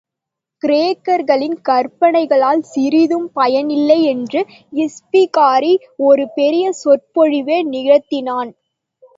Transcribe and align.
கிரேக்கர்களின் 0.63 1.57
கற்பனைகளால் 1.69 2.63
சிறிதும் 2.71 3.27
பயனில்லை 3.33 3.99
என்று 4.03 4.41
இஸ்பிகாரி 4.77 5.73
ஒரு 6.03 6.25
பெரிய 6.29 6.71
சொற்பொழிவே 6.83 7.59
நிகழ்த்தினான். 7.71 8.51